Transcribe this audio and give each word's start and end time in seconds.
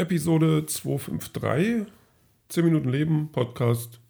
Episode 0.00 0.64
253, 0.64 1.84
10 2.48 2.64
Minuten 2.64 2.88
Leben, 2.88 3.28
Podcast. 3.32 4.00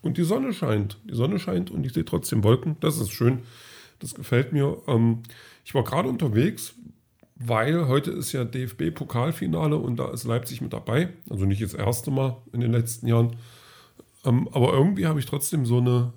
Und 0.00 0.16
die 0.16 0.22
Sonne 0.22 0.52
scheint. 0.52 1.00
Die 1.10 1.16
Sonne 1.16 1.40
scheint 1.40 1.72
und 1.72 1.84
ich 1.84 1.92
sehe 1.92 2.04
trotzdem 2.04 2.44
Wolken. 2.44 2.76
Das 2.78 3.00
ist 3.00 3.10
schön. 3.10 3.40
Das 3.98 4.14
gefällt 4.14 4.52
mir. 4.52 4.80
Ähm, 4.86 5.24
ich 5.64 5.74
war 5.74 5.82
gerade 5.82 6.08
unterwegs, 6.08 6.76
weil 7.34 7.88
heute 7.88 8.12
ist 8.12 8.30
ja 8.30 8.44
DFB-Pokalfinale 8.44 9.76
und 9.76 9.96
da 9.96 10.12
ist 10.12 10.22
Leipzig 10.22 10.60
mit 10.60 10.72
dabei. 10.72 11.08
Also 11.28 11.46
nicht 11.46 11.62
das 11.62 11.74
erste 11.74 12.12
Mal 12.12 12.40
in 12.52 12.60
den 12.60 12.70
letzten 12.70 13.08
Jahren. 13.08 13.34
Ähm, 14.24 14.48
aber 14.52 14.72
irgendwie 14.72 15.06
habe 15.06 15.18
ich 15.18 15.26
trotzdem 15.26 15.66
so 15.66 15.78
eine 15.78 16.12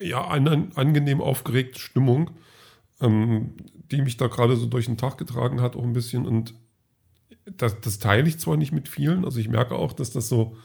ja, 0.00 0.24
an, 0.24 0.70
angenehm 0.76 1.20
aufgeregte 1.20 1.80
Stimmung, 1.80 2.30
ähm, 3.00 3.56
die 3.90 4.00
mich 4.00 4.16
da 4.16 4.28
gerade 4.28 4.54
so 4.54 4.66
durch 4.66 4.86
den 4.86 4.96
Tag 4.96 5.18
getragen 5.18 5.60
hat, 5.60 5.74
auch 5.74 5.82
ein 5.82 5.92
bisschen. 5.92 6.24
Und 6.24 6.54
das, 7.44 7.80
das 7.80 7.98
teile 7.98 8.28
ich 8.28 8.38
zwar 8.38 8.56
nicht 8.56 8.72
mit 8.72 8.88
vielen, 8.88 9.24
also 9.24 9.38
ich 9.38 9.48
merke 9.48 9.74
auch, 9.74 9.92
dass 9.92 10.10
das 10.10 10.28
so 10.28 10.56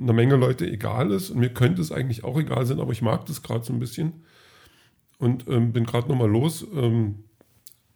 einer 0.00 0.12
Menge 0.12 0.36
Leute 0.36 0.70
egal 0.70 1.10
ist 1.10 1.30
und 1.30 1.40
mir 1.40 1.52
könnte 1.52 1.82
es 1.82 1.92
eigentlich 1.92 2.24
auch 2.24 2.38
egal 2.38 2.66
sein, 2.66 2.80
aber 2.80 2.92
ich 2.92 3.02
mag 3.02 3.26
das 3.26 3.42
gerade 3.42 3.64
so 3.64 3.72
ein 3.72 3.80
bisschen 3.80 4.24
und 5.18 5.48
ähm, 5.48 5.72
bin 5.72 5.84
gerade 5.84 6.08
nochmal 6.08 6.30
los, 6.30 6.66
ähm, 6.74 7.24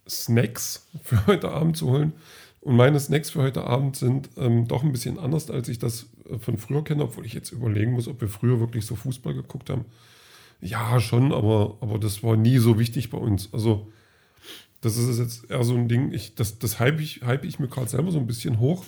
Snacks 0.09 0.89
für 1.03 1.27
heute 1.27 1.51
Abend 1.51 1.77
zu 1.77 1.91
holen. 1.91 2.13
Und 2.61 2.77
meine 2.77 3.01
Snacks 3.01 3.31
für 3.31 3.43
heute 3.43 3.65
Abend 3.65 3.97
sind 3.97 4.31
ähm, 4.37 4.69
doch 4.69 4.85
ein 4.85 4.93
bisschen 4.93 5.19
anders, 5.19 5.51
als 5.51 5.69
ich 5.69 5.81
das 5.81 6.07
äh, 6.29 6.39
von 6.39 6.59
früher 6.59 6.85
kenne, 6.85 7.05
obwohl 7.05 7.27
ich 7.27 7.33
jetzt 7.33 7.51
überlegen 7.51 7.93
muss, 7.93 8.07
ob 8.07 8.21
wir 8.21 8.29
früher 8.29 8.61
wirklich 8.61 8.87
so 8.87 8.95
Fußball 8.95 9.35
geguckt 9.35 9.69
haben. 9.69 9.85
Ja, 10.61 11.01
schon, 11.01 11.33
aber, 11.33 11.77
aber 11.81 11.99
das 11.99 12.23
war 12.23 12.37
nie 12.37 12.59
so 12.59 12.79
wichtig 12.79 13.11
bei 13.11 13.19
uns. 13.19 13.53
Also 13.53 13.91
das 14.83 14.97
ist 14.97 15.19
jetzt 15.19 15.51
eher 15.51 15.65
so 15.65 15.75
ein 15.75 15.89
Ding, 15.89 16.13
ich, 16.13 16.35
das, 16.35 16.59
das 16.59 16.79
hype 16.79 17.01
ich, 17.01 17.23
hype 17.23 17.45
ich 17.45 17.59
mir 17.59 17.69
gerade 17.69 17.89
selber 17.89 18.11
so 18.11 18.19
ein 18.19 18.27
bisschen 18.27 18.59
hoch, 18.59 18.85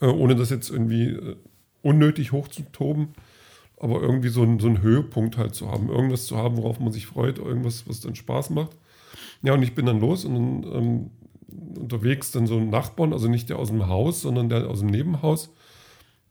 äh, 0.00 0.06
ohne 0.06 0.34
das 0.34 0.50
jetzt 0.50 0.70
irgendwie 0.70 1.10
äh, 1.10 1.36
unnötig 1.82 2.32
hochzutoben, 2.32 3.08
aber 3.76 4.00
irgendwie 4.00 4.30
so, 4.30 4.42
ein, 4.42 4.58
so 4.58 4.66
einen 4.66 4.82
Höhepunkt 4.82 5.36
halt 5.36 5.54
zu 5.54 5.70
haben, 5.70 5.90
irgendwas 5.90 6.26
zu 6.26 6.36
haben, 6.36 6.56
worauf 6.56 6.80
man 6.80 6.92
sich 6.92 7.06
freut, 7.06 7.38
irgendwas, 7.38 7.86
was 7.86 8.00
dann 8.00 8.14
Spaß 8.14 8.50
macht. 8.50 8.70
Ja, 9.42 9.52
und 9.52 9.62
ich 9.62 9.74
bin 9.74 9.86
dann 9.86 10.00
los 10.00 10.24
und 10.24 10.34
dann 10.34 10.72
ähm, 10.72 11.10
unterwegs 11.78 12.30
dann 12.30 12.46
so 12.46 12.56
ein 12.56 12.70
Nachbarn, 12.70 13.12
also 13.12 13.28
nicht 13.28 13.50
der 13.50 13.58
aus 13.58 13.68
dem 13.68 13.86
Haus, 13.86 14.22
sondern 14.22 14.48
der 14.48 14.68
aus 14.68 14.80
dem 14.80 14.88
Nebenhaus. 14.88 15.50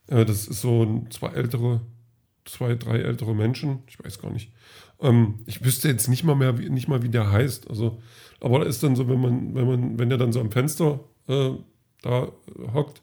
Äh, 0.08 0.26
das 0.26 0.48
ist 0.48 0.62
so 0.62 0.84
ein, 0.84 1.12
zwei 1.12 1.30
ältere, 1.30 1.82
zwei, 2.46 2.74
drei 2.74 2.98
ältere 2.98 3.36
Menschen, 3.36 3.84
ich 3.88 4.04
weiß 4.04 4.20
gar 4.20 4.32
nicht. 4.32 4.52
Ähm, 5.02 5.40
ich 5.46 5.64
wüsste 5.64 5.90
jetzt 5.90 6.08
nicht 6.08 6.24
mal 6.24 6.36
mehr, 6.36 6.54
nicht 6.54 6.88
mal, 6.88 7.04
wie 7.04 7.10
der 7.10 7.32
heißt. 7.32 7.70
Also 7.70 8.00
aber 8.40 8.66
ist 8.66 8.84
dann 8.84 8.96
so, 8.96 9.08
wenn 9.08 9.20
man, 9.20 9.56
wenn 9.56 9.68
man, 9.68 10.00
wenn 10.00 10.10
der 10.10 10.18
dann 10.18 10.32
so 10.32 10.40
am 10.40 10.52
Fenster 10.52 11.00
äh, 11.28 11.52
da 12.02 12.28
hockt, 12.74 13.02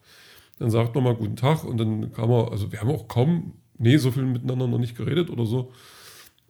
dann 0.59 0.71
sagt 0.71 0.95
nochmal 0.95 1.17
guten 1.17 1.37
Tag 1.37 1.65
und 1.65 1.79
dann 1.79 2.13
kam 2.13 2.31
er, 2.31 2.53
also 2.53 2.71
wir 2.71 2.81
haben 2.81 2.91
auch 2.91 3.09
kaum, 3.09 3.55
nee, 3.77 3.97
so 3.97 4.13
viel 4.13 4.25
miteinander 4.25 4.69
noch 4.69 4.79
nicht 4.79 4.97
geredet 4.97 5.31
oder 5.31 5.47
so. 5.47 5.73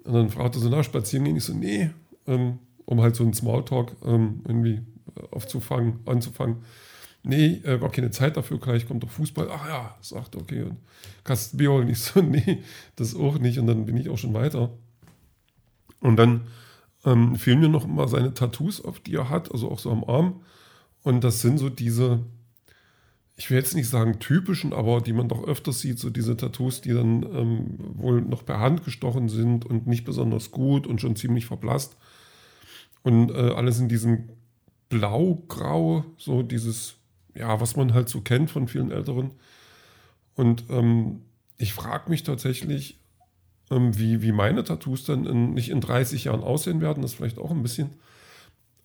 Und 0.04 0.12
dann 0.12 0.28
fragt 0.28 0.56
er 0.56 0.60
so, 0.60 0.68
na, 0.68 0.82
spazieren 0.82 1.24
gehen? 1.24 1.36
Ich 1.36 1.44
so, 1.44 1.54
nee, 1.54 1.90
ähm, 2.26 2.58
um 2.84 3.00
halt 3.00 3.16
so 3.16 3.24
einen 3.24 3.32
Smalltalk 3.32 3.96
ähm, 4.04 4.42
irgendwie 4.46 4.82
aufzufangen, 5.30 6.00
anzufangen. 6.04 6.56
Nee, 7.22 7.62
äh, 7.64 7.78
gar 7.78 7.90
keine 7.90 8.10
Zeit 8.10 8.36
dafür, 8.36 8.58
gleich 8.58 8.86
kommt 8.86 9.02
doch 9.02 9.08
Fußball. 9.08 9.48
Ach 9.50 9.66
ja, 9.66 9.96
sagt 10.02 10.36
okay. 10.36 10.64
Und 10.64 10.76
Kasten 11.24 11.56
Bier 11.56 11.82
nicht 11.84 12.00
so, 12.00 12.20
nee, 12.22 12.62
das 12.96 13.16
auch 13.16 13.38
nicht. 13.38 13.58
Und 13.58 13.66
dann 13.66 13.86
bin 13.86 13.96
ich 13.96 14.10
auch 14.10 14.18
schon 14.18 14.34
weiter. 14.34 14.70
Und 16.05 16.16
dann 16.16 16.42
ähm, 17.06 17.36
fehlen 17.36 17.60
mir 17.60 17.70
noch 17.70 17.86
mal 17.86 18.08
seine 18.08 18.34
Tattoos, 18.34 18.84
auf 18.84 19.00
die 19.00 19.14
er 19.14 19.30
hat, 19.30 19.50
also 19.50 19.70
auch 19.70 19.78
so 19.78 19.91
am 19.91 20.05
Arm. 20.05 20.42
Und 21.02 21.24
das 21.24 21.41
sind 21.41 21.56
so 21.56 21.70
diese, 21.70 22.20
ich 23.36 23.48
will 23.48 23.56
jetzt 23.56 23.74
nicht 23.74 23.89
sagen 23.89 24.18
typischen, 24.18 24.74
aber 24.74 25.01
die 25.01 25.14
man 25.14 25.30
doch 25.30 25.42
öfters 25.45 25.80
sieht, 25.80 25.98
so 25.98 26.11
diese 26.11 26.36
Tattoos, 26.36 26.83
die 26.83 26.92
dann 26.92 27.23
ähm, 27.23 27.78
wohl 27.95 28.20
noch 28.20 28.45
per 28.45 28.61
Hand 28.61 28.84
gestochen 28.84 29.30
sind 29.30 29.64
und 29.64 29.86
nicht 29.86 30.05
besonders 30.05 30.51
gut 30.51 30.86
und 30.86 31.01
schon 31.01 31.17
ziemlich 31.17 31.46
verblasst. 31.46 31.96
Und 33.02 33.30
äh, 33.30 33.55
alles 33.55 33.80
in 33.80 33.89
diesem 33.89 34.28
Blau-Grau, 34.90 36.05
so 36.18 36.42
dieses, 36.42 36.96
ja, 37.34 37.62
was 37.62 37.77
man 37.77 37.95
halt 37.95 38.11
so 38.11 38.20
kennt 38.20 38.51
von 38.51 38.68
vielen 38.68 38.90
Älteren. 38.90 39.30
Und 40.34 40.64
ähm, 40.68 41.23
ich 41.57 41.73
frage 41.73 42.11
mich 42.11 42.24
tatsächlich, 42.24 42.98
ähm, 43.70 43.98
wie, 43.98 44.23
wie 44.23 44.33
meine 44.33 44.64
Tattoos 44.64 45.05
dann 45.05 45.27
in, 45.27 45.55
nicht 45.55 45.70
in 45.70 45.80
30 45.80 46.25
Jahren 46.25 46.42
aussehen 46.42 46.80
werden, 46.80 47.02
das 47.02 47.14
vielleicht 47.14 47.39
auch 47.39 47.51
ein 47.51 47.63
bisschen, 47.63 47.91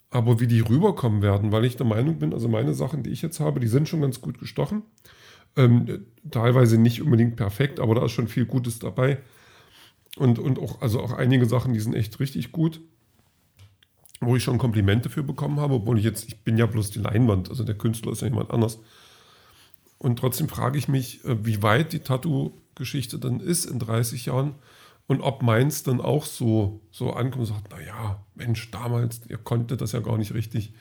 aber 0.10 0.40
wie 0.40 0.48
die 0.48 0.62
rüberkommen 0.62 1.22
werden, 1.22 1.52
weil 1.52 1.66
ich 1.66 1.78
der 1.78 1.86
Meinung 1.86 2.20
bin, 2.20 2.34
also 2.34 2.48
meine 2.48 2.74
Sachen, 2.74 3.04
die 3.04 3.12
ich 3.12 3.22
jetzt 3.22 3.40
habe, 3.40 3.60
die 3.60 3.68
sind 3.68 3.88
schon 3.88 4.02
ganz 4.02 4.22
gut 4.22 4.40
gestochen. 4.40 4.84
Ähm, 5.56 6.06
teilweise 6.32 6.78
nicht 6.78 7.02
unbedingt 7.02 7.36
perfekt, 7.36 7.80
aber 7.80 7.96
da 7.96 8.06
ist 8.06 8.12
schon 8.12 8.28
viel 8.28 8.46
Gutes 8.46 8.80
dabei. 8.80 9.20
Und, 10.18 10.40
und 10.40 10.60
auch, 10.60 10.82
also 10.82 11.00
auch 11.02 11.14
einige 11.14 11.46
Sachen, 11.46 11.74
die 11.74 11.80
sind 11.80 11.96
echt 11.96 12.20
richtig 12.20 12.52
gut, 12.52 12.82
wo 14.20 14.36
ich 14.36 14.44
schon 14.44 14.58
Komplimente 14.58 15.10
für 15.10 15.24
bekommen 15.24 15.60
habe, 15.60 15.76
obwohl 15.76 15.98
ich 15.98 16.04
jetzt, 16.04 16.28
ich 16.28 16.44
bin 16.44 16.58
ja 16.58 16.66
bloß 16.66 16.90
die 16.92 17.00
Leinwand, 17.00 17.50
also 17.50 17.64
der 17.64 17.76
Künstler 17.76 18.12
ist 18.12 18.22
ja 18.22 18.28
jemand 18.28 18.52
anders. 18.52 18.80
Und 19.98 20.18
trotzdem 20.18 20.50
frage 20.50 20.78
ich 20.78 20.88
mich, 20.88 21.24
äh, 21.26 21.46
wie 21.46 21.62
weit 21.62 21.94
die 21.94 22.00
Tattoo-Geschichte 22.80 23.20
dann 23.20 23.40
ist 23.40 23.66
in 23.66 23.80
30 23.80 24.26
Jahren 24.26 24.56
und 25.08 25.22
ob 25.22 25.42
meins 25.42 25.84
dann 25.84 26.02
auch 26.02 26.26
so, 26.26 26.82
so 26.92 27.12
ankommt 27.12 27.50
und 27.50 27.56
sagt, 27.56 27.72
naja, 27.72 28.24
Mensch, 28.36 28.72
damals, 28.72 29.22
ihr 29.28 29.38
konntet 29.38 29.82
das 29.82 29.92
ja 29.92 30.00
gar 30.00 30.18
nicht 30.18 30.34
richtig. 30.34 30.74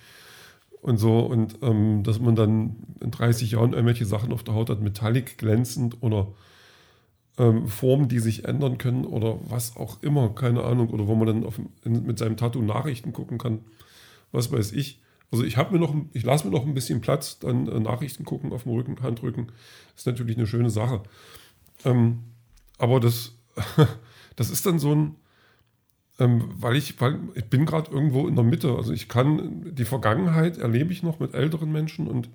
Und 0.80 0.98
so, 0.98 1.20
und 1.20 1.58
ähm, 1.62 2.02
dass 2.04 2.20
man 2.20 2.36
dann 2.36 2.76
in 3.00 3.10
30 3.10 3.52
Jahren 3.52 3.72
irgendwelche 3.72 4.06
Sachen 4.06 4.32
auf 4.32 4.44
der 4.44 4.54
Haut 4.54 4.70
hat, 4.70 4.80
metallic 4.80 5.38
glänzend 5.38 6.02
oder 6.02 6.28
ähm, 7.36 7.66
Formen, 7.66 8.08
die 8.08 8.20
sich 8.20 8.44
ändern 8.44 8.78
können 8.78 9.04
oder 9.04 9.38
was 9.48 9.76
auch 9.76 10.02
immer, 10.02 10.34
keine 10.34 10.62
Ahnung, 10.62 10.90
oder 10.90 11.08
wo 11.08 11.14
man 11.14 11.26
dann 11.26 11.44
auf, 11.44 11.60
in, 11.84 12.04
mit 12.04 12.18
seinem 12.18 12.36
Tattoo 12.36 12.62
Nachrichten 12.62 13.12
gucken 13.12 13.38
kann, 13.38 13.60
was 14.30 14.52
weiß 14.52 14.72
ich. 14.72 15.00
Also 15.30 15.44
ich 15.44 15.56
habe 15.56 15.72
mir 15.72 15.80
noch, 15.80 15.94
ich 16.12 16.24
lasse 16.24 16.46
mir 16.46 16.54
noch 16.54 16.66
ein 16.66 16.74
bisschen 16.74 17.00
Platz, 17.00 17.38
dann 17.38 17.66
äh, 17.66 17.80
Nachrichten 17.80 18.24
gucken 18.24 18.52
auf 18.52 18.62
dem 18.62 18.72
Rücken, 18.72 19.02
Handrücken, 19.02 19.52
ist 19.96 20.06
natürlich 20.06 20.36
eine 20.36 20.46
schöne 20.46 20.70
Sache. 20.70 21.02
Ähm, 21.84 22.20
aber 22.78 23.00
das 23.00 23.38
das 24.36 24.50
ist 24.50 24.66
dann 24.66 24.78
so 24.78 24.94
ein, 24.94 25.16
ähm, 26.18 26.44
weil 26.56 26.76
ich, 26.76 27.00
weil 27.00 27.18
ich 27.34 27.44
bin 27.46 27.66
gerade 27.66 27.90
irgendwo 27.90 28.26
in 28.26 28.34
der 28.34 28.44
Mitte. 28.44 28.74
Also 28.74 28.92
ich 28.92 29.08
kann, 29.08 29.74
die 29.74 29.84
Vergangenheit 29.84 30.58
erlebe 30.58 30.92
ich 30.92 31.02
noch 31.02 31.18
mit 31.18 31.34
älteren 31.34 31.72
Menschen 31.72 32.06
und 32.06 32.28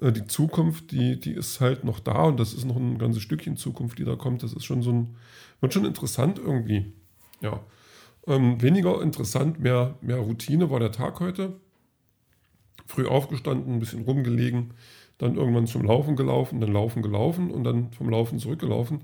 äh, 0.00 0.12
die 0.12 0.26
Zukunft, 0.26 0.90
die, 0.90 1.18
die 1.18 1.32
ist 1.32 1.60
halt 1.60 1.84
noch 1.84 2.00
da 2.00 2.24
und 2.24 2.40
das 2.40 2.52
ist 2.52 2.64
noch 2.64 2.76
ein 2.76 2.98
ganzes 2.98 3.22
Stückchen 3.22 3.56
Zukunft, 3.56 3.98
die 3.98 4.04
da 4.04 4.16
kommt. 4.16 4.42
Das 4.42 4.52
ist 4.52 4.64
schon 4.64 4.82
so 4.82 4.92
ein, 4.92 5.16
wird 5.60 5.72
schon 5.72 5.84
interessant 5.84 6.38
irgendwie. 6.38 6.92
Ja. 7.40 7.60
Ähm, 8.26 8.60
weniger 8.60 9.00
interessant, 9.00 9.60
mehr, 9.60 9.96
mehr 10.02 10.18
Routine 10.18 10.70
war 10.70 10.78
der 10.78 10.92
Tag 10.92 11.20
heute. 11.20 11.54
Früh 12.86 13.06
aufgestanden, 13.06 13.74
ein 13.74 13.80
bisschen 13.80 14.02
rumgelegen, 14.02 14.74
dann 15.20 15.36
irgendwann 15.36 15.66
zum 15.66 15.84
Laufen 15.84 16.16
gelaufen, 16.16 16.60
dann 16.60 16.72
laufen 16.72 17.02
gelaufen 17.02 17.50
und 17.50 17.64
dann 17.64 17.92
vom 17.92 18.08
Laufen 18.08 18.38
zurückgelaufen. 18.38 19.02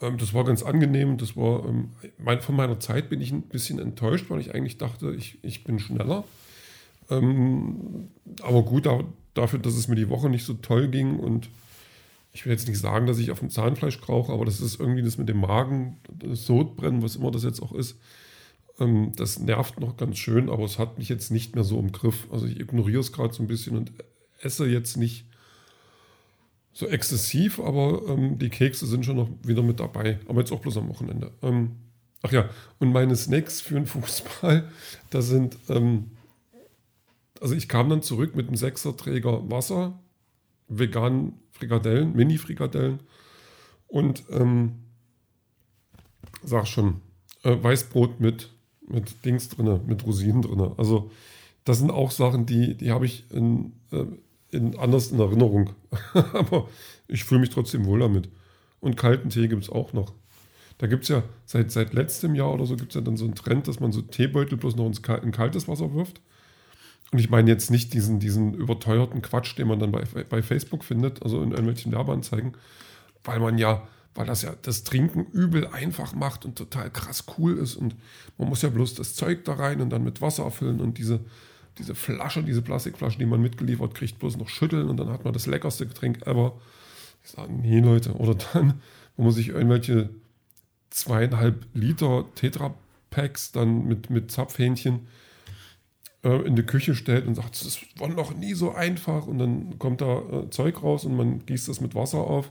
Ähm, 0.00 0.18
das 0.18 0.34
war 0.34 0.44
ganz 0.44 0.62
angenehm. 0.62 1.18
Das 1.18 1.36
war, 1.36 1.64
ähm, 1.64 1.90
mein, 2.18 2.40
von 2.40 2.56
meiner 2.56 2.80
Zeit 2.80 3.08
bin 3.08 3.20
ich 3.20 3.32
ein 3.32 3.42
bisschen 3.42 3.78
enttäuscht, 3.78 4.26
weil 4.28 4.40
ich 4.40 4.54
eigentlich 4.54 4.76
dachte, 4.76 5.14
ich, 5.14 5.38
ich 5.42 5.62
bin 5.62 5.78
schneller. 5.78 6.24
Ähm, 7.10 8.08
aber 8.42 8.62
gut, 8.62 8.86
da, 8.86 9.04
dafür, 9.34 9.60
dass 9.60 9.76
es 9.76 9.86
mir 9.86 9.94
die 9.94 10.10
Woche 10.10 10.28
nicht 10.28 10.44
so 10.44 10.54
toll 10.54 10.88
ging 10.88 11.18
und 11.20 11.48
ich 12.32 12.44
will 12.44 12.52
jetzt 12.52 12.68
nicht 12.68 12.78
sagen, 12.78 13.06
dass 13.06 13.18
ich 13.18 13.30
auf 13.30 13.38
dem 13.38 13.48
Zahnfleisch 13.48 14.00
krauche, 14.00 14.32
aber 14.32 14.44
das 14.44 14.60
ist 14.60 14.80
irgendwie 14.80 15.02
das 15.02 15.16
mit 15.16 15.28
dem 15.28 15.40
Magen, 15.40 15.98
das 16.12 16.44
Sodbrennen, 16.44 17.02
was 17.02 17.16
immer 17.16 17.30
das 17.30 17.44
jetzt 17.44 17.62
auch 17.62 17.72
ist. 17.72 17.96
Ähm, 18.80 19.12
das 19.14 19.38
nervt 19.38 19.78
noch 19.78 19.96
ganz 19.96 20.18
schön, 20.18 20.50
aber 20.50 20.64
es 20.64 20.78
hat 20.80 20.98
mich 20.98 21.08
jetzt 21.08 21.30
nicht 21.30 21.54
mehr 21.54 21.64
so 21.64 21.78
im 21.78 21.92
Griff. 21.92 22.26
Also 22.32 22.46
ich 22.46 22.58
ignoriere 22.58 23.00
es 23.00 23.12
gerade 23.12 23.32
so 23.32 23.44
ein 23.44 23.46
bisschen 23.46 23.76
und 23.76 23.92
esse 24.40 24.66
jetzt 24.66 24.96
nicht 24.96 25.26
so 26.76 26.86
exzessiv, 26.86 27.58
aber 27.58 28.02
ähm, 28.06 28.38
die 28.38 28.50
Kekse 28.50 28.86
sind 28.86 29.06
schon 29.06 29.16
noch 29.16 29.30
wieder 29.42 29.62
mit 29.62 29.80
dabei. 29.80 30.20
Aber 30.28 30.40
jetzt 30.40 30.52
auch 30.52 30.60
bloß 30.60 30.76
am 30.76 30.90
Wochenende. 30.90 31.32
Ähm, 31.40 31.76
ach 32.20 32.32
ja, 32.32 32.50
und 32.78 32.92
meine 32.92 33.16
Snacks 33.16 33.62
für 33.62 33.76
den 33.76 33.86
Fußball, 33.86 34.70
da 35.10 35.22
sind, 35.22 35.56
ähm, 35.70 36.10
also 37.40 37.54
ich 37.54 37.70
kam 37.70 37.88
dann 37.88 38.02
zurück 38.02 38.36
mit 38.36 38.48
einem 38.48 38.58
Sechserträger 38.58 39.50
Wasser, 39.50 39.98
veganen 40.68 41.40
Frikadellen, 41.50 42.14
Mini-Frikadellen 42.14 43.00
und 43.86 44.24
ähm, 44.28 44.74
sag 46.42 46.66
schon, 46.66 47.00
äh, 47.42 47.56
Weißbrot 47.58 48.20
mit, 48.20 48.50
mit 48.86 49.24
Dings 49.24 49.48
drin, 49.48 49.80
mit 49.86 50.04
Rosinen 50.04 50.42
drin. 50.42 50.72
Also 50.76 51.10
das 51.64 51.78
sind 51.78 51.90
auch 51.90 52.10
Sachen, 52.10 52.44
die, 52.44 52.76
die 52.76 52.90
habe 52.90 53.06
ich 53.06 53.30
in, 53.30 53.72
äh, 53.92 54.04
in, 54.56 54.78
anders 54.78 55.12
in 55.12 55.20
Erinnerung. 55.20 55.70
Aber 56.32 56.68
ich 57.08 57.24
fühle 57.24 57.40
mich 57.40 57.50
trotzdem 57.50 57.84
wohl 57.84 58.00
damit. 58.00 58.28
Und 58.80 58.96
kalten 58.96 59.30
Tee 59.30 59.48
gibt 59.48 59.62
es 59.62 59.70
auch 59.70 59.92
noch. 59.92 60.12
Da 60.78 60.86
gibt 60.86 61.04
es 61.04 61.08
ja 61.08 61.22
seit, 61.46 61.70
seit 61.70 61.94
letztem 61.94 62.34
Jahr 62.34 62.52
oder 62.52 62.66
so 62.66 62.76
gibt 62.76 62.90
es 62.90 62.94
ja 62.96 63.00
dann 63.00 63.16
so 63.16 63.24
einen 63.24 63.34
Trend, 63.34 63.66
dass 63.68 63.80
man 63.80 63.92
so 63.92 64.02
Teebeutel 64.02 64.58
bloß 64.58 64.76
noch 64.76 64.86
ins, 64.86 65.00
in 65.22 65.32
kaltes 65.32 65.68
Wasser 65.68 65.94
wirft. 65.94 66.20
Und 67.12 67.18
ich 67.18 67.30
meine 67.30 67.50
jetzt 67.50 67.70
nicht 67.70 67.94
diesen, 67.94 68.18
diesen 68.18 68.52
überteuerten 68.54 69.22
Quatsch, 69.22 69.56
den 69.56 69.68
man 69.68 69.78
dann 69.78 69.92
bei, 69.92 70.04
bei 70.28 70.42
Facebook 70.42 70.84
findet, 70.84 71.22
also 71.22 71.40
in 71.42 71.50
irgendwelchen 71.52 71.92
Werbeanzeigen, 71.92 72.54
weil 73.24 73.38
man 73.38 73.58
ja, 73.58 73.86
weil 74.14 74.26
das 74.26 74.42
ja 74.42 74.54
das 74.62 74.82
Trinken 74.82 75.24
übel 75.32 75.66
einfach 75.68 76.14
macht 76.14 76.44
und 76.44 76.58
total 76.58 76.90
krass 76.90 77.24
cool 77.38 77.56
ist. 77.56 77.76
Und 77.76 77.94
man 78.38 78.48
muss 78.48 78.62
ja 78.62 78.70
bloß 78.70 78.94
das 78.94 79.14
Zeug 79.14 79.44
da 79.44 79.54
rein 79.54 79.80
und 79.80 79.90
dann 79.90 80.04
mit 80.04 80.20
Wasser 80.20 80.44
erfüllen 80.44 80.80
und 80.80 80.98
diese, 80.98 81.20
diese 81.78 81.94
Flasche, 81.94 82.42
diese 82.42 82.62
Plastikflasche, 82.62 83.18
die 83.18 83.26
man 83.26 83.42
mitgeliefert 83.42 83.94
kriegt, 83.94 84.18
bloß 84.18 84.36
noch 84.36 84.48
schütteln 84.48 84.88
und 84.88 84.96
dann 84.96 85.10
hat 85.10 85.24
man 85.24 85.32
das 85.32 85.46
leckerste 85.46 85.86
Getränk 85.86 86.26
ever. 86.26 86.58
Ich 87.22 87.30
sage, 87.30 87.52
nee, 87.52 87.80
Leute. 87.80 88.14
Oder 88.14 88.34
dann, 88.52 88.80
wo 89.16 89.24
man 89.24 89.32
sich 89.32 89.48
irgendwelche 89.48 90.10
zweieinhalb 90.90 91.66
Liter 91.74 92.24
Tetra-Packs 92.34 93.52
dann 93.52 93.86
mit, 93.86 94.10
mit 94.10 94.30
Zapfhähnchen 94.30 95.06
äh, 96.24 96.46
in 96.46 96.56
die 96.56 96.62
Küche 96.62 96.94
stellt 96.94 97.26
und 97.26 97.34
sagt, 97.34 97.64
das 97.64 97.78
war 97.98 98.08
noch 98.08 98.34
nie 98.34 98.54
so 98.54 98.72
einfach 98.72 99.26
und 99.26 99.38
dann 99.38 99.78
kommt 99.78 100.00
da 100.00 100.20
äh, 100.20 100.50
Zeug 100.50 100.82
raus 100.82 101.04
und 101.04 101.16
man 101.16 101.44
gießt 101.44 101.68
das 101.68 101.80
mit 101.80 101.94
Wasser 101.94 102.18
auf 102.18 102.50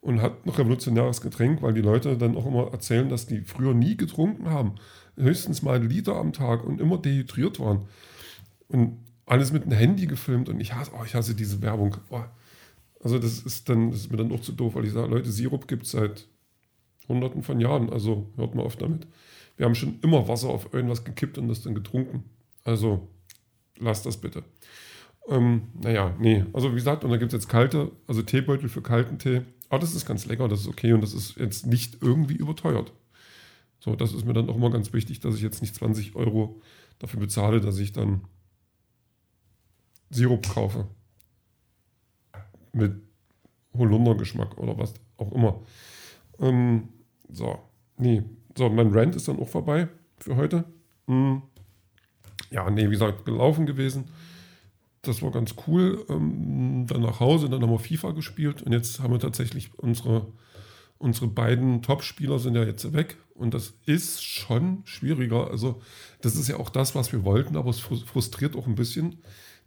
und 0.00 0.20
hat 0.20 0.44
ein 0.46 0.50
revolutionäres 0.50 1.20
Getränk, 1.22 1.62
weil 1.62 1.72
die 1.72 1.80
Leute 1.80 2.16
dann 2.16 2.36
auch 2.36 2.46
immer 2.46 2.70
erzählen, 2.72 3.08
dass 3.08 3.26
die 3.26 3.40
früher 3.40 3.74
nie 3.74 3.96
getrunken 3.96 4.50
haben, 4.50 4.74
höchstens 5.16 5.62
mal 5.62 5.76
einen 5.76 5.88
Liter 5.88 6.16
am 6.16 6.32
Tag 6.32 6.62
und 6.62 6.80
immer 6.80 6.98
dehydriert 6.98 7.58
waren 7.58 7.86
und 8.68 8.98
alles 9.26 9.52
mit 9.52 9.64
einem 9.64 9.72
Handy 9.72 10.06
gefilmt 10.06 10.48
und 10.48 10.60
ich 10.60 10.74
hasse, 10.74 10.92
oh, 10.94 11.04
ich 11.04 11.14
hasse 11.14 11.34
diese 11.34 11.62
Werbung. 11.62 11.96
Oh. 12.10 12.22
Also 13.00 13.18
das 13.18 13.40
ist 13.40 13.68
dann, 13.68 13.90
das 13.90 14.00
ist 14.00 14.10
mir 14.10 14.18
dann 14.18 14.32
auch 14.32 14.40
zu 14.40 14.52
doof, 14.52 14.74
weil 14.74 14.84
ich 14.84 14.92
sage, 14.92 15.08
Leute, 15.08 15.30
Sirup 15.30 15.68
gibt 15.68 15.84
es 15.84 15.92
seit 15.92 16.26
hunderten 17.08 17.42
von 17.42 17.60
Jahren, 17.60 17.90
also 17.90 18.30
hört 18.36 18.54
mal 18.54 18.62
auf 18.64 18.76
damit. 18.76 19.06
Wir 19.56 19.66
haben 19.66 19.74
schon 19.74 19.98
immer 20.02 20.26
Wasser 20.26 20.48
auf 20.48 20.72
irgendwas 20.72 21.04
gekippt 21.04 21.38
und 21.38 21.48
das 21.48 21.62
dann 21.62 21.74
getrunken. 21.74 22.24
Also 22.64 23.08
lasst 23.78 24.06
das 24.06 24.16
bitte. 24.16 24.42
Ähm, 25.28 25.62
naja, 25.80 26.14
nee. 26.18 26.44
Also 26.52 26.70
wie 26.72 26.76
gesagt, 26.76 27.04
und 27.04 27.10
da 27.10 27.16
gibt 27.16 27.32
es 27.32 27.40
jetzt 27.40 27.48
kalte, 27.48 27.92
also 28.06 28.22
Teebeutel 28.22 28.68
für 28.68 28.82
kalten 28.82 29.18
Tee. 29.18 29.42
Aber 29.68 29.78
das 29.78 29.94
ist 29.94 30.06
ganz 30.06 30.26
lecker, 30.26 30.48
das 30.48 30.60
ist 30.60 30.68
okay 30.68 30.92
und 30.92 31.00
das 31.00 31.14
ist 31.14 31.36
jetzt 31.36 31.66
nicht 31.66 31.98
irgendwie 32.02 32.34
überteuert. 32.34 32.92
So, 33.80 33.96
das 33.96 34.12
ist 34.12 34.24
mir 34.24 34.32
dann 34.32 34.48
auch 34.48 34.56
immer 34.56 34.70
ganz 34.70 34.92
wichtig, 34.92 35.20
dass 35.20 35.34
ich 35.34 35.42
jetzt 35.42 35.60
nicht 35.60 35.74
20 35.74 36.16
Euro 36.16 36.60
dafür 36.98 37.20
bezahle, 37.20 37.60
dass 37.60 37.78
ich 37.78 37.92
dann 37.92 38.22
Sirup 40.14 40.48
kaufe. 40.48 40.86
Mit 42.72 42.94
Holundergeschmack 43.76 44.58
oder 44.58 44.78
was 44.78 44.94
auch 45.16 45.32
immer. 45.32 45.60
Ähm, 46.40 46.88
so, 47.30 47.58
nee. 47.96 48.22
So, 48.56 48.68
mein 48.68 48.92
Rant 48.92 49.16
ist 49.16 49.28
dann 49.28 49.38
auch 49.38 49.48
vorbei 49.48 49.88
für 50.18 50.36
heute. 50.36 50.64
Hm 51.06 51.42
ja, 52.54 52.70
nee, 52.70 52.86
wie 52.86 52.92
gesagt, 52.92 53.24
gelaufen 53.24 53.66
gewesen. 53.66 54.04
Das 55.02 55.22
war 55.22 55.32
ganz 55.32 55.54
cool. 55.66 56.04
Ähm, 56.08 56.86
dann 56.88 57.02
nach 57.02 57.20
Hause, 57.20 57.50
dann 57.50 57.60
haben 57.60 57.70
wir 57.70 57.78
FIFA 57.78 58.12
gespielt 58.12 58.62
und 58.62 58.72
jetzt 58.72 59.00
haben 59.00 59.12
wir 59.12 59.18
tatsächlich 59.18 59.76
unsere, 59.76 60.28
unsere 60.98 61.26
beiden 61.26 61.82
Top-Spieler 61.82 62.38
sind 62.38 62.54
ja 62.54 62.62
jetzt 62.62 62.92
weg 62.92 63.16
und 63.34 63.52
das 63.54 63.74
ist 63.86 64.22
schon 64.22 64.82
schwieriger. 64.84 65.50
Also, 65.50 65.82
das 66.22 66.36
ist 66.36 66.48
ja 66.48 66.56
auch 66.56 66.70
das, 66.70 66.94
was 66.94 67.12
wir 67.12 67.24
wollten, 67.24 67.56
aber 67.56 67.70
es 67.70 67.80
frustriert 67.80 68.56
auch 68.56 68.66
ein 68.66 68.76
bisschen. 68.76 69.18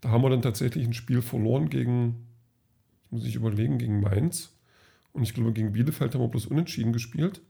Da 0.01 0.09
haben 0.09 0.23
wir 0.23 0.29
dann 0.29 0.41
tatsächlich 0.41 0.85
ein 0.85 0.93
Spiel 0.93 1.21
verloren 1.21 1.69
gegen, 1.69 2.27
muss 3.09 3.25
ich 3.25 3.35
überlegen, 3.35 3.77
gegen 3.77 3.99
Mainz. 3.99 4.53
Und 5.13 5.23
ich 5.23 5.33
glaube, 5.33 5.53
gegen 5.53 5.71
Bielefeld 5.71 6.13
haben 6.13 6.21
wir 6.21 6.27
bloß 6.27 6.45
unentschieden 6.45 6.93
gespielt. 6.93 7.41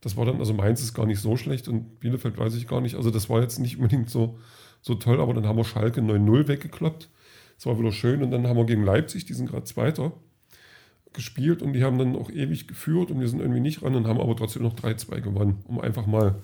Das 0.00 0.16
war 0.16 0.24
dann, 0.24 0.38
also 0.38 0.54
Mainz 0.54 0.80
ist 0.80 0.94
gar 0.94 1.06
nicht 1.06 1.20
so 1.20 1.36
schlecht 1.36 1.66
und 1.66 1.98
Bielefeld 1.98 2.38
weiß 2.38 2.54
ich 2.54 2.68
gar 2.68 2.80
nicht. 2.80 2.94
Also 2.94 3.10
das 3.10 3.28
war 3.28 3.40
jetzt 3.40 3.58
nicht 3.58 3.76
unbedingt 3.76 4.10
so, 4.10 4.38
so 4.80 4.94
toll, 4.94 5.20
aber 5.20 5.34
dann 5.34 5.46
haben 5.46 5.56
wir 5.56 5.64
Schalke 5.64 6.00
9-0 6.00 6.46
weggekloppt. 6.46 7.10
Das 7.56 7.66
war 7.66 7.78
wieder 7.78 7.90
schön 7.90 8.22
und 8.22 8.30
dann 8.30 8.46
haben 8.46 8.56
wir 8.56 8.66
gegen 8.66 8.84
Leipzig, 8.84 9.24
die 9.24 9.34
sind 9.34 9.50
gerade 9.50 9.64
Zweiter, 9.64 10.12
gespielt 11.12 11.62
und 11.62 11.72
die 11.72 11.82
haben 11.82 11.98
dann 11.98 12.14
auch 12.14 12.30
ewig 12.30 12.68
geführt 12.68 13.10
und 13.10 13.18
wir 13.18 13.28
sind 13.28 13.40
irgendwie 13.40 13.60
nicht 13.60 13.82
ran 13.82 13.96
und 13.96 14.06
haben 14.06 14.20
aber 14.20 14.36
trotzdem 14.36 14.62
noch 14.62 14.74
3-2 14.74 15.20
gewonnen, 15.20 15.64
um 15.64 15.80
einfach 15.80 16.06
mal 16.06 16.36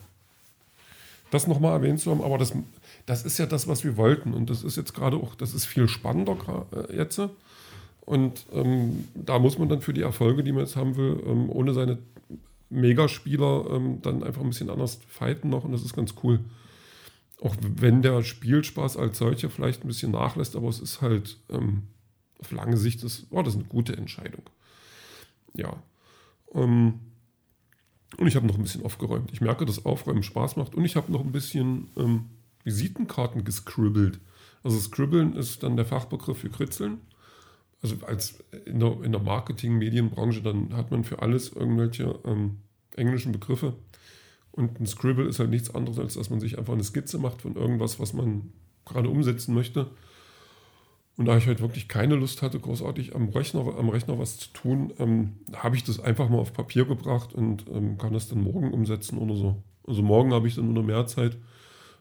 das 1.34 1.46
nochmal 1.46 1.72
erwähnt 1.72 2.00
zu 2.00 2.10
haben. 2.10 2.22
Aber 2.22 2.38
das, 2.38 2.54
das 3.06 3.24
ist 3.24 3.38
ja 3.38 3.46
das, 3.46 3.68
was 3.68 3.84
wir 3.84 3.96
wollten 3.96 4.32
und 4.32 4.48
das 4.48 4.62
ist 4.62 4.76
jetzt 4.76 4.94
gerade 4.94 5.16
auch, 5.16 5.34
das 5.34 5.52
ist 5.52 5.66
viel 5.66 5.88
spannender 5.88 6.66
äh, 6.88 6.96
jetzt. 6.96 7.20
Und 8.00 8.46
ähm, 8.52 9.08
da 9.14 9.38
muss 9.38 9.58
man 9.58 9.68
dann 9.68 9.80
für 9.80 9.94
die 9.94 10.02
Erfolge, 10.02 10.42
die 10.42 10.52
man 10.52 10.62
jetzt 10.62 10.76
haben 10.76 10.96
will, 10.96 11.22
ähm, 11.26 11.50
ohne 11.50 11.72
seine 11.72 11.98
Megaspieler 12.70 13.66
ähm, 13.70 14.02
dann 14.02 14.22
einfach 14.22 14.42
ein 14.42 14.48
bisschen 14.48 14.70
anders 14.70 15.00
fighten 15.08 15.48
noch 15.48 15.64
und 15.64 15.72
das 15.72 15.82
ist 15.82 15.94
ganz 15.94 16.14
cool. 16.22 16.40
Auch 17.40 17.56
wenn 17.60 18.02
der 18.02 18.22
Spielspaß 18.22 18.96
als 18.96 19.18
solcher 19.18 19.50
vielleicht 19.50 19.84
ein 19.84 19.88
bisschen 19.88 20.12
nachlässt, 20.12 20.56
aber 20.56 20.68
es 20.68 20.80
ist 20.80 21.00
halt 21.00 21.38
ähm, 21.50 21.84
auf 22.38 22.50
lange 22.52 22.76
Sicht, 22.76 23.02
das, 23.02 23.26
oh, 23.30 23.42
das 23.42 23.54
ist 23.54 23.60
eine 23.60 23.68
gute 23.68 23.96
Entscheidung. 23.96 24.42
Ja. 25.54 25.82
Ähm, 26.54 27.00
und 28.18 28.26
ich 28.26 28.36
habe 28.36 28.46
noch 28.46 28.56
ein 28.56 28.62
bisschen 28.62 28.84
aufgeräumt. 28.84 29.32
Ich 29.32 29.40
merke, 29.40 29.66
dass 29.66 29.84
Aufräumen 29.84 30.22
Spaß 30.22 30.56
macht 30.56 30.74
und 30.74 30.84
ich 30.84 30.96
habe 30.96 31.10
noch 31.12 31.20
ein 31.20 31.32
bisschen 31.32 31.88
ähm, 31.96 32.26
Visitenkarten 32.64 33.44
gescribbelt. 33.44 34.20
Also 34.62 34.78
Scribbeln 34.78 35.34
ist 35.34 35.62
dann 35.62 35.76
der 35.76 35.84
Fachbegriff 35.84 36.38
für 36.38 36.50
Kritzeln. 36.50 36.98
Also 37.82 37.96
als 38.06 38.42
in 38.64 38.80
der, 38.80 39.02
in 39.02 39.12
der 39.12 39.20
Marketing-Medienbranche, 39.20 40.40
dann 40.40 40.74
hat 40.74 40.90
man 40.90 41.04
für 41.04 41.20
alles 41.20 41.52
irgendwelche 41.52 42.18
ähm, 42.24 42.58
englischen 42.96 43.32
Begriffe. 43.32 43.74
Und 44.52 44.80
ein 44.80 44.86
Scribble 44.86 45.26
ist 45.26 45.38
halt 45.38 45.50
nichts 45.50 45.74
anderes, 45.74 45.98
als 45.98 46.14
dass 46.14 46.30
man 46.30 46.40
sich 46.40 46.58
einfach 46.58 46.72
eine 46.72 46.84
Skizze 46.84 47.18
macht 47.18 47.42
von 47.42 47.56
irgendwas, 47.56 48.00
was 48.00 48.14
man 48.14 48.52
gerade 48.86 49.10
umsetzen 49.10 49.54
möchte. 49.54 49.90
Und 51.16 51.26
da 51.26 51.36
ich 51.36 51.46
halt 51.46 51.60
wirklich 51.60 51.86
keine 51.86 52.16
Lust 52.16 52.42
hatte, 52.42 52.58
großartig 52.58 53.14
am 53.14 53.28
Rechner, 53.28 53.60
am 53.78 53.88
Rechner 53.88 54.18
was 54.18 54.38
zu 54.38 54.52
tun, 54.52 54.92
ähm, 54.98 55.34
habe 55.54 55.76
ich 55.76 55.84
das 55.84 56.00
einfach 56.00 56.28
mal 56.28 56.38
auf 56.38 56.52
Papier 56.52 56.86
gebracht 56.86 57.32
und 57.32 57.66
ähm, 57.72 57.98
kann 57.98 58.12
das 58.12 58.28
dann 58.28 58.42
morgen 58.42 58.72
umsetzen 58.72 59.18
oder 59.18 59.36
so. 59.36 59.62
Also 59.86 60.02
morgen 60.02 60.32
habe 60.32 60.48
ich 60.48 60.56
dann 60.56 60.64
nur 60.64 60.74
noch 60.74 60.82
mehr 60.82 61.06
Zeit, 61.06 61.36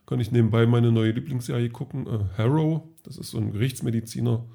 kann 0.07 0.19
ich 0.19 0.31
nebenbei 0.31 0.65
meine 0.65 0.91
neue 0.91 1.11
Lieblingsserie 1.11 1.69
gucken, 1.69 2.07
äh, 2.07 2.19
Harrow. 2.37 2.81
Das 3.03 3.17
ist 3.17 3.29
so 3.29 3.37
ein 3.37 3.51
Gerichtsmediziner, 3.51 4.45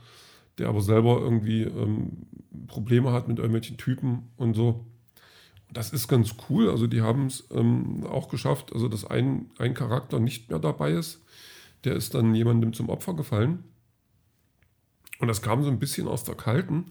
der 0.58 0.68
aber 0.68 0.80
selber 0.80 1.20
irgendwie 1.20 1.62
ähm, 1.62 2.26
Probleme 2.66 3.12
hat 3.12 3.28
mit 3.28 3.38
irgendwelchen 3.38 3.76
Typen 3.76 4.30
und 4.36 4.54
so 4.54 4.86
das 5.72 5.90
ist 5.90 6.08
ganz 6.08 6.34
cool. 6.48 6.70
Also 6.70 6.86
die 6.86 7.02
haben 7.02 7.26
es 7.26 7.46
ähm, 7.50 8.04
auch 8.06 8.28
geschafft, 8.28 8.72
also 8.72 8.88
dass 8.88 9.04
ein, 9.04 9.50
ein 9.58 9.74
Charakter 9.74 10.18
nicht 10.20 10.50
mehr 10.50 10.58
dabei 10.58 10.92
ist. 10.92 11.22
Der 11.84 11.94
ist 11.94 12.14
dann 12.14 12.34
jemandem 12.34 12.72
zum 12.72 12.88
Opfer 12.88 13.14
gefallen. 13.14 13.64
Und 15.18 15.28
das 15.28 15.42
kam 15.42 15.62
so 15.62 15.70
ein 15.70 15.78
bisschen 15.78 16.08
aus 16.08 16.24
der 16.24 16.34
Kalten. 16.34 16.86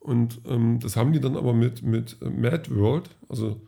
Und 0.00 0.40
ähm, 0.46 0.78
das 0.80 0.96
haben 0.96 1.12
die 1.12 1.20
dann 1.20 1.36
aber 1.36 1.52
mit, 1.52 1.82
mit 1.82 2.16
Mad 2.22 2.74
World, 2.74 3.10
also 3.28 3.60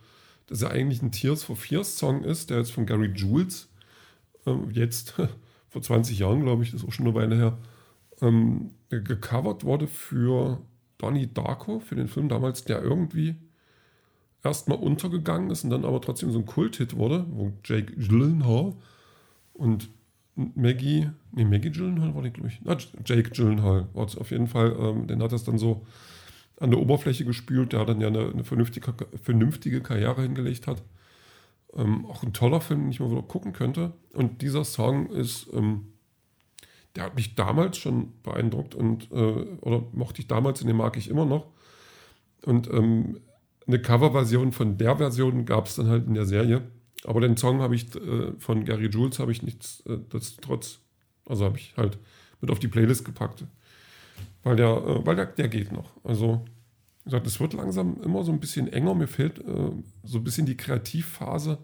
das 0.47 0.61
ja 0.61 0.69
eigentlich 0.69 1.02
ein 1.02 1.12
Tears 1.12 1.45
for 1.45 1.57
Fears 1.57 1.99
Song 1.99 2.25
ist, 2.25 2.50
der 2.50 2.59
jetzt 2.59 2.73
von 2.73 2.87
Gary 2.87 3.12
Jules 3.14 3.69
ähm, 4.47 4.71
jetzt 4.71 5.14
vor 5.69 5.83
20 5.83 6.19
Jahren, 6.19 6.43
glaube 6.43 6.62
ich, 6.62 6.71
das 6.71 6.83
ist 6.83 6.88
auch 6.88 6.93
schon 6.93 7.07
eine 7.07 7.14
Weile 7.14 7.37
her, 7.37 7.59
ähm, 8.23 8.71
gecovert 8.88 9.64
wurde 9.64 9.87
für 9.87 10.61
Donnie 10.97 11.28
Darko, 11.33 11.81
für 11.81 11.95
den 11.95 12.09
Film 12.09 12.28
damals, 12.28 12.64
der 12.64 12.83
irgendwie 12.83 13.37
erstmal 14.43 14.78
untergegangen 14.78 15.50
ist 15.50 15.64
und 15.64 15.71
dann 15.71 15.85
aber 15.85 16.00
trotzdem 16.00 16.31
so 16.31 16.38
ein 16.38 16.47
Kult-Hit 16.47 16.97
wurde, 16.97 17.26
wo 17.31 17.52
Jake 17.64 17.95
Gyllenhaal 17.97 18.75
und 19.52 19.88
Maggie, 20.54 21.11
nee, 21.33 21.45
Maggie 21.45 21.71
Gyllenhaal 21.71 22.14
war 22.14 22.23
die, 22.23 22.30
glaube 22.30 22.49
ich, 22.49 22.61
na, 22.62 22.76
Jake 23.04 23.30
Gyllenhaal 23.30 23.88
war 23.92 24.07
es 24.07 24.16
auf 24.16 24.30
jeden 24.30 24.47
Fall, 24.47 24.76
ähm, 24.78 25.07
den 25.09 25.23
hat 25.23 25.33
das 25.33 25.45
dann 25.45 25.59
so 25.59 25.85
an 26.61 26.71
der 26.71 26.80
Oberfläche 26.80 27.25
gespült, 27.25 27.73
der 27.73 27.85
dann 27.85 28.00
ja 28.00 28.07
eine, 28.07 28.30
eine 28.30 28.45
vernünftige, 28.45 28.95
vernünftige 29.21 29.80
Karriere 29.80 30.23
hingelegt 30.23 30.66
hat. 30.66 30.83
Ähm, 31.75 32.07
auch 32.07 32.23
ein 32.23 32.33
toller 32.33 32.61
Film, 32.61 32.83
den 32.83 32.90
ich 32.90 33.00
mal 33.00 33.11
wieder 33.11 33.23
gucken 33.23 33.52
könnte. 33.52 33.92
Und 34.12 34.42
dieser 34.42 34.64
Song 34.64 35.11
ist, 35.11 35.49
ähm, 35.52 35.92
der 36.97 37.04
hat 37.04 37.16
mich 37.16 37.35
damals 37.35 37.76
schon 37.76 38.12
beeindruckt 38.23 38.75
und, 38.75 39.11
äh, 39.11 39.14
oder 39.61 39.85
mochte 39.92 40.21
ich 40.21 40.28
damals 40.28 40.61
und 40.61 40.68
den 40.68 40.76
mag 40.76 40.97
ich 40.97 41.11
immer 41.11 41.26
noch. 41.26 41.49
Und 42.45 42.68
ähm, 42.73 43.21
eine 43.66 43.80
Coverversion 43.83 44.52
von 44.52 44.78
der 44.78 44.97
Version 44.97 45.45
gab 45.45 45.66
es 45.66 45.76
dann 45.76 45.88
halt 45.88 46.07
in 46.07 46.14
der 46.14 46.26
Serie. 46.26 46.62
Aber 47.05 47.21
den 47.21 47.37
Song 47.37 47.61
habe 47.61 47.75
ich 47.75 47.95
äh, 47.95 48.33
von 48.38 48.64
Gary 48.64 48.88
Jules 48.88 49.19
habe 49.19 49.33
ich 49.33 49.43
nichts, 49.43 49.83
äh, 49.87 49.99
das 50.11 50.37
trotz, 50.37 50.81
also 51.26 51.45
habe 51.45 51.59
ich 51.59 51.75
halt 51.76 51.99
mit 52.40 52.50
auf 52.50 52.59
die 52.59 52.69
Playlist 52.69 53.05
gepackt. 53.05 53.45
Weil 54.43 54.57
der, 54.57 54.69
äh, 54.69 55.07
weil 55.07 55.17
der, 55.17 55.26
der 55.26 55.49
geht 55.49 55.73
noch. 55.73 55.93
Also, 56.05 56.45
wie 57.05 57.11
gesagt, 57.11 57.26
es 57.26 57.40
wird 57.40 57.52
langsam 57.52 58.02
immer 58.02 58.25
so 58.25 58.33
ein 58.33 58.40
bisschen 58.40 58.73
enger. 58.73 58.95
Mir 58.95 59.09
fehlt 59.09 59.38
äh, 59.38 59.73
so 60.05 60.19
ein 60.19 60.25
bisschen 60.25 60.47
die 60.47 60.57
Kreativphase, 60.57 61.59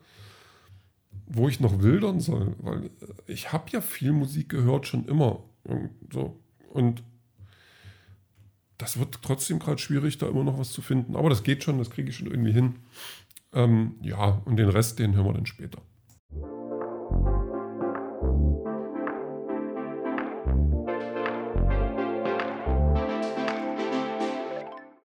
wo 1.27 1.49
ich 1.49 1.61
noch 1.61 1.83
wildern 1.83 2.21
soll. 2.21 2.55
Weil 2.59 2.85
äh, 2.85 3.33
ich 3.33 3.53
habe 3.53 3.71
ja 3.71 3.81
viel 3.81 4.13
Musik 4.13 4.49
gehört, 4.49 4.87
schon 4.87 5.07
immer. 5.07 5.43
So. 6.13 6.39
Und 6.71 7.03
das 8.79 8.99
wird 8.99 9.21
trotzdem 9.23 9.61
gerade 9.61 9.79
schwierig, 9.79 10.19
da 10.19 10.29
immer 10.29 10.45
noch 10.45 10.59
was 10.59 10.73
zu 10.73 10.83
finden. 10.83 11.17
Aber 11.17 11.31
das 11.31 11.43
geht 11.43 11.63
schon, 11.63 11.79
das 11.79 11.91
kriege 11.91 12.11
ich 12.11 12.17
schon 12.17 12.27
irgendwie 12.27 12.53
hin. 12.53 12.77
Ähm, 13.55 13.97
ja, 14.03 14.43
und 14.45 14.57
den 14.57 14.69
Rest, 14.69 14.99
den 14.99 15.15
hören 15.15 15.27
wir 15.27 15.33
dann 15.35 15.47
später. 15.47 15.81